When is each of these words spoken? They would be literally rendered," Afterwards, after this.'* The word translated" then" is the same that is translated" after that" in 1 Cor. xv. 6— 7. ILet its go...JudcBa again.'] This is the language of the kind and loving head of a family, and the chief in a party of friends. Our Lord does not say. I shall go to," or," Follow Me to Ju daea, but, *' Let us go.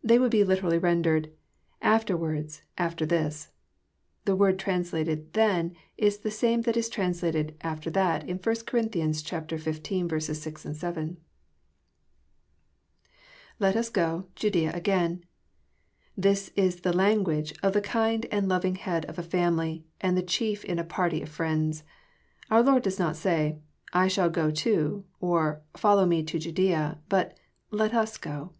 They 0.00 0.16
would 0.20 0.30
be 0.30 0.44
literally 0.44 0.78
rendered," 0.78 1.32
Afterwards, 1.96 2.62
after 2.78 3.04
this.'* 3.04 3.50
The 4.26 4.36
word 4.36 4.56
translated" 4.56 5.32
then" 5.32 5.74
is 6.06 6.18
the 6.18 6.30
same 6.30 6.60
that 6.62 6.76
is 6.76 6.88
translated" 6.88 7.56
after 7.72 7.90
that" 7.90 8.22
in 8.28 8.36
1 8.36 8.42
Cor. 8.64 8.78
xv. 8.78 9.14
6— 10.36 10.78
7. 10.78 11.16
ILet 13.60 13.74
its 13.76 13.90
go...JudcBa 13.90 14.72
again.'] 14.72 15.24
This 16.16 16.52
is 16.54 16.82
the 16.82 16.92
language 16.92 17.52
of 17.60 17.72
the 17.72 17.80
kind 17.80 18.24
and 18.30 18.48
loving 18.48 18.76
head 18.76 19.04
of 19.06 19.18
a 19.18 19.22
family, 19.24 19.84
and 20.00 20.16
the 20.16 20.22
chief 20.22 20.64
in 20.64 20.78
a 20.78 20.84
party 20.84 21.22
of 21.22 21.28
friends. 21.28 21.82
Our 22.52 22.62
Lord 22.62 22.84
does 22.84 23.00
not 23.00 23.16
say. 23.16 23.58
I 23.92 24.06
shall 24.06 24.30
go 24.30 24.52
to," 24.52 25.04
or," 25.18 25.62
Follow 25.76 26.06
Me 26.06 26.22
to 26.22 26.38
Ju 26.38 26.52
daea, 26.52 26.98
but, 27.08 27.36
*' 27.52 27.70
Let 27.72 27.92
us 27.92 28.16
go. 28.16 28.52